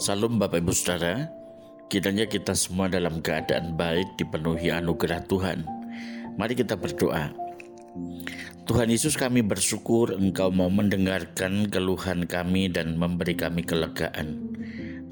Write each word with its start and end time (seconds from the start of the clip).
Salam 0.00 0.40
Bapak 0.40 0.64
Ibu 0.64 0.72
Saudara, 0.72 1.28
kiranya 1.92 2.24
kita 2.24 2.56
semua 2.56 2.88
dalam 2.88 3.20
keadaan 3.20 3.76
baik 3.76 4.16
dipenuhi 4.16 4.72
anugerah 4.72 5.20
Tuhan. 5.28 5.68
Mari 6.40 6.56
kita 6.56 6.80
berdoa. 6.80 7.28
Tuhan 8.64 8.88
Yesus 8.88 9.20
kami 9.20 9.44
bersyukur 9.44 10.16
Engkau 10.16 10.48
mau 10.48 10.72
mendengarkan 10.72 11.68
keluhan 11.68 12.24
kami 12.24 12.72
dan 12.72 12.96
memberi 12.96 13.36
kami 13.36 13.68
kelegaan. 13.68 14.40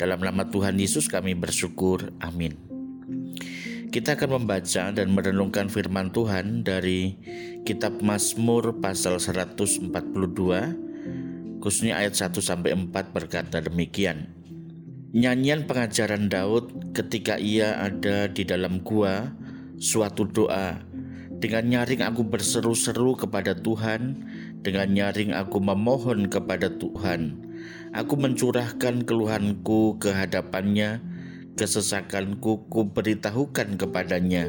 Dalam 0.00 0.24
nama 0.24 0.48
Tuhan 0.48 0.80
Yesus 0.80 1.12
kami 1.12 1.36
bersyukur. 1.36 2.16
Amin. 2.24 2.56
Kita 3.92 4.16
akan 4.16 4.40
membaca 4.40 4.96
dan 4.96 5.12
merenungkan 5.12 5.68
firman 5.68 6.08
Tuhan 6.08 6.64
dari 6.64 7.20
kitab 7.68 8.00
Mazmur 8.00 8.80
pasal 8.80 9.20
142 9.20 9.92
khususnya 11.60 12.00
ayat 12.00 12.16
1 12.16 12.32
sampai 12.40 12.72
4 12.72 12.88
berkata 13.12 13.60
demikian. 13.60 14.39
Nyanyian 15.10 15.66
pengajaran 15.66 16.30
Daud 16.30 16.94
ketika 16.94 17.34
ia 17.34 17.74
ada 17.82 18.30
di 18.30 18.46
dalam 18.46 18.78
gua, 18.78 19.34
suatu 19.74 20.22
doa. 20.22 20.86
Dengan 21.34 21.66
nyaring 21.66 22.06
aku 22.06 22.22
berseru-seru 22.22 23.18
kepada 23.18 23.58
Tuhan, 23.58 24.22
dengan 24.62 24.86
nyaring 24.94 25.34
aku 25.34 25.58
memohon 25.58 26.30
kepada 26.30 26.70
Tuhan. 26.70 27.42
Aku 27.90 28.14
mencurahkan 28.22 29.02
keluhanku 29.02 29.98
ke 29.98 30.14
hadapannya, 30.14 31.02
kesesakanku 31.58 32.70
ku 32.70 32.86
beritahukan 32.86 33.82
kepadanya. 33.82 34.46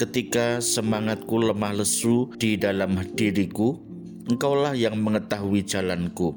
Ketika 0.00 0.64
semangatku 0.64 1.44
lemah 1.44 1.76
lesu 1.76 2.32
di 2.40 2.56
dalam 2.56 2.96
diriku, 3.12 3.76
Engkaulah 4.24 4.72
yang 4.72 4.96
mengetahui 5.04 5.68
jalanku, 5.68 6.32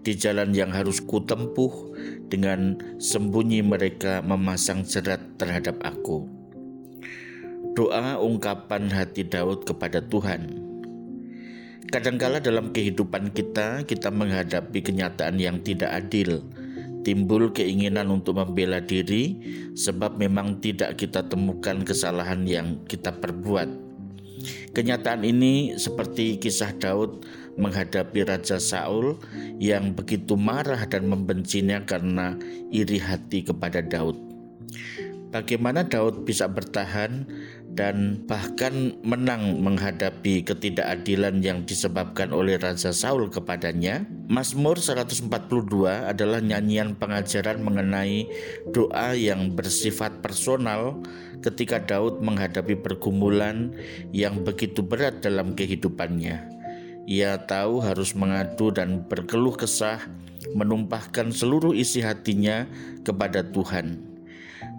di 0.00 0.16
jalan 0.16 0.56
yang 0.56 0.72
harus 0.72 1.04
kutempuh 1.04 1.68
dengan 2.32 2.80
sembunyi 2.96 3.60
mereka 3.60 4.24
memasang 4.24 4.88
jerat 4.88 5.20
terhadap 5.36 5.76
aku. 5.84 6.24
Doa 7.76 8.16
ungkapan 8.16 8.88
hati 8.88 9.28
Daud 9.28 9.68
kepada 9.68 10.00
Tuhan. 10.00 10.64
Kadangkala 11.92 12.40
dalam 12.40 12.72
kehidupan 12.72 13.36
kita, 13.36 13.84
kita 13.84 14.08
menghadapi 14.08 14.80
kenyataan 14.80 15.36
yang 15.36 15.60
tidak 15.60 15.92
adil, 15.92 16.40
timbul 17.04 17.52
keinginan 17.52 18.08
untuk 18.08 18.40
membela 18.40 18.80
diri 18.80 19.36
sebab 19.76 20.16
memang 20.16 20.56
tidak 20.64 20.96
kita 20.96 21.20
temukan 21.28 21.84
kesalahan 21.84 22.48
yang 22.48 22.80
kita 22.88 23.12
perbuat 23.12 23.86
Kenyataan 24.76 25.24
ini 25.24 25.80
seperti 25.80 26.36
kisah 26.36 26.76
Daud 26.76 27.24
menghadapi 27.56 28.28
Raja 28.28 28.60
Saul 28.60 29.16
yang 29.56 29.96
begitu 29.96 30.36
marah 30.36 30.84
dan 30.84 31.08
membencinya 31.08 31.80
karena 31.88 32.36
iri 32.68 33.00
hati 33.00 33.48
kepada 33.48 33.80
Daud. 33.80 34.20
Bagaimana 35.32 35.84
Daud 35.84 36.28
bisa 36.28 36.48
bertahan 36.48 37.26
dan 37.76 38.24
bahkan 38.24 38.96
menang 39.04 39.60
menghadapi 39.60 40.40
ketidakadilan 40.42 41.44
yang 41.44 41.62
disebabkan 41.68 42.32
oleh 42.32 42.56
Raja 42.56 42.90
Saul 42.90 43.28
kepadanya? 43.28 44.08
Mazmur 44.32 44.80
142 44.80 45.28
adalah 46.08 46.40
nyanyian 46.40 46.96
pengajaran 46.96 47.60
mengenai 47.60 48.24
doa 48.72 49.12
yang 49.12 49.52
bersifat 49.52 50.24
personal 50.24 51.04
ketika 51.44 51.76
Daud 51.78 52.24
menghadapi 52.24 52.80
pergumulan 52.80 53.76
yang 54.10 54.40
begitu 54.40 54.80
berat 54.80 55.20
dalam 55.20 55.52
kehidupannya. 55.52 56.48
Ia 57.06 57.44
tahu 57.44 57.84
harus 57.84 58.16
mengadu 58.18 58.74
dan 58.74 59.06
berkeluh 59.06 59.54
kesah, 59.54 60.00
menumpahkan 60.56 61.30
seluruh 61.30 61.76
isi 61.76 62.02
hatinya 62.02 62.66
kepada 63.06 63.46
Tuhan. 63.46 64.15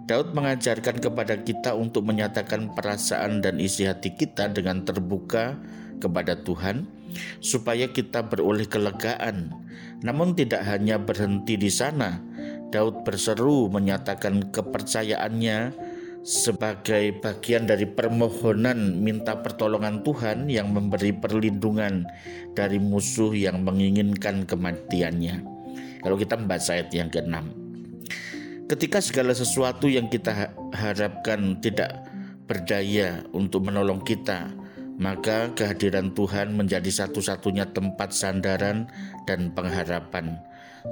Daud 0.08 0.32
mengajarkan 0.32 1.04
kepada 1.04 1.36
kita 1.44 1.76
untuk 1.76 2.08
menyatakan 2.08 2.72
perasaan 2.72 3.44
dan 3.44 3.60
isi 3.60 3.84
hati 3.84 4.16
kita 4.16 4.48
dengan 4.48 4.80
terbuka 4.80 5.60
kepada 6.00 6.32
Tuhan, 6.48 6.88
supaya 7.44 7.92
kita 7.92 8.24
beroleh 8.24 8.64
kelegaan. 8.64 9.52
Namun, 10.00 10.32
tidak 10.32 10.64
hanya 10.64 10.96
berhenti 10.96 11.60
di 11.60 11.68
sana, 11.68 12.24
Daud 12.72 13.04
berseru 13.04 13.68
menyatakan 13.68 14.48
kepercayaannya 14.48 15.76
sebagai 16.24 17.20
bagian 17.20 17.68
dari 17.68 17.84
permohonan 17.84 19.04
minta 19.04 19.44
pertolongan 19.44 20.00
Tuhan 20.08 20.48
yang 20.48 20.72
memberi 20.72 21.12
perlindungan 21.12 22.08
dari 22.56 22.80
musuh 22.80 23.36
yang 23.36 23.60
menginginkan 23.60 24.48
kematiannya. 24.48 25.44
Kalau 26.00 26.16
kita 26.16 26.40
membaca 26.40 26.72
ayat 26.72 26.88
yang 26.96 27.12
ke-6. 27.12 27.67
Ketika 28.68 29.00
segala 29.00 29.32
sesuatu 29.32 29.88
yang 29.88 30.12
kita 30.12 30.52
harapkan 30.76 31.56
tidak 31.64 32.04
berdaya 32.44 33.24
untuk 33.32 33.64
menolong 33.64 34.04
kita, 34.04 34.52
maka 35.00 35.48
kehadiran 35.56 36.12
Tuhan 36.12 36.52
menjadi 36.52 36.92
satu-satunya 36.92 37.72
tempat 37.72 38.12
sandaran 38.12 38.84
dan 39.24 39.56
pengharapan. 39.56 40.36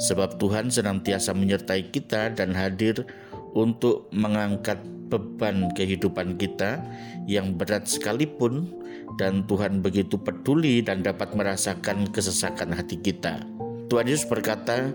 Sebab 0.01 0.41
Tuhan 0.41 0.73
senantiasa 0.73 1.37
menyertai 1.37 1.93
kita 1.93 2.33
dan 2.33 2.57
hadir 2.57 3.05
untuk 3.53 4.09
mengangkat 4.09 4.81
beban 5.13 5.69
kehidupan 5.77 6.41
kita 6.41 6.81
yang 7.29 7.61
berat 7.61 7.85
sekalipun 7.85 8.73
dan 9.21 9.45
Tuhan 9.45 9.85
begitu 9.85 10.17
peduli 10.17 10.81
dan 10.81 11.05
dapat 11.05 11.37
merasakan 11.37 12.09
kesesakan 12.09 12.73
hati 12.73 12.97
kita. 13.05 13.45
Tuhan 13.87 14.11
Yesus 14.11 14.27
berkata, 14.27 14.91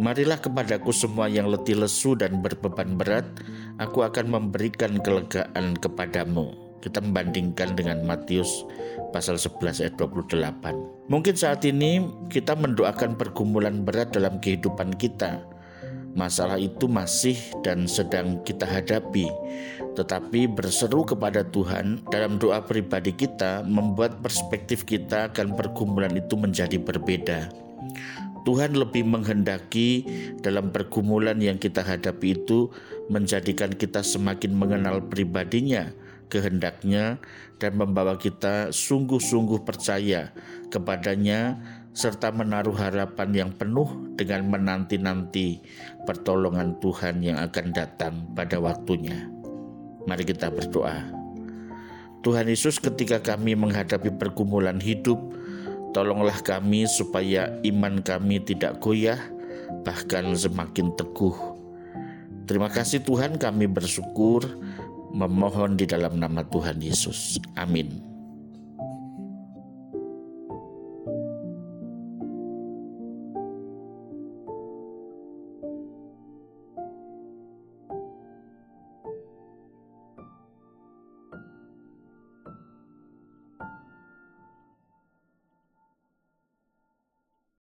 Marilah 0.00 0.40
kepadaku 0.40 0.88
semua 0.88 1.28
yang 1.28 1.52
letih 1.52 1.76
lesu 1.76 2.16
dan 2.16 2.40
berbeban 2.40 2.96
berat, 2.96 3.28
aku 3.76 4.00
akan 4.00 4.32
memberikan 4.32 4.96
kelegaan 5.04 5.76
kepadamu. 5.76 6.56
Kita 6.80 7.04
membandingkan 7.04 7.76
dengan 7.76 8.00
Matius 8.02 8.64
pasal 9.12 9.36
11 9.36 9.84
ayat 9.84 9.94
28. 10.00 11.12
Mungkin 11.12 11.34
saat 11.36 11.62
ini 11.68 12.02
kita 12.32 12.56
mendoakan 12.56 13.20
pergumulan 13.20 13.84
berat 13.84 14.16
dalam 14.16 14.40
kehidupan 14.40 14.96
kita. 14.96 15.44
Masalah 16.12 16.60
itu 16.60 16.88
masih 16.88 17.36
dan 17.64 17.88
sedang 17.88 18.44
kita 18.44 18.68
hadapi, 18.68 19.28
tetapi 19.96 20.44
berseru 20.44 21.08
kepada 21.08 21.40
Tuhan 21.40 22.04
dalam 22.12 22.36
doa 22.36 22.60
pribadi 22.60 23.16
kita 23.16 23.64
membuat 23.64 24.20
perspektif 24.20 24.84
kita 24.84 25.32
akan 25.32 25.56
pergumulan 25.56 26.12
itu 26.12 26.36
menjadi 26.36 26.76
berbeda. 26.76 27.71
Tuhan 28.42 28.74
lebih 28.74 29.06
menghendaki 29.06 30.02
dalam 30.42 30.74
pergumulan 30.74 31.38
yang 31.38 31.62
kita 31.62 31.82
hadapi 31.82 32.42
itu 32.42 32.74
menjadikan 33.06 33.70
kita 33.70 34.02
semakin 34.02 34.50
mengenal 34.58 34.98
pribadinya, 35.06 35.94
kehendaknya, 36.26 37.22
dan 37.62 37.78
membawa 37.78 38.18
kita 38.18 38.74
sungguh-sungguh 38.74 39.62
percaya 39.62 40.34
kepadanya 40.74 41.62
serta 41.92 42.32
menaruh 42.32 42.74
harapan 42.74 43.30
yang 43.30 43.50
penuh 43.54 43.86
dengan 44.16 44.48
menanti-nanti 44.48 45.60
pertolongan 46.08 46.80
Tuhan 46.80 47.20
yang 47.22 47.38
akan 47.38 47.66
datang 47.70 48.26
pada 48.32 48.58
waktunya. 48.58 49.28
Mari 50.08 50.26
kita 50.26 50.50
berdoa. 50.50 51.04
Tuhan 52.22 52.46
Yesus 52.46 52.78
ketika 52.78 53.18
kami 53.18 53.58
menghadapi 53.58 54.14
pergumulan 54.14 54.78
hidup, 54.78 55.18
Tolonglah 55.92 56.40
kami 56.40 56.88
supaya 56.88 57.52
iman 57.68 58.00
kami 58.00 58.40
tidak 58.40 58.80
goyah, 58.80 59.20
bahkan 59.84 60.32
semakin 60.32 60.92
teguh. 60.96 61.36
Terima 62.48 62.72
kasih 62.72 63.04
Tuhan 63.04 63.36
kami 63.36 63.68
bersyukur 63.68 64.44
memohon 65.12 65.76
di 65.76 65.84
dalam 65.84 66.16
nama 66.16 66.42
Tuhan 66.48 66.80
Yesus. 66.80 67.36
Amin. 67.54 68.11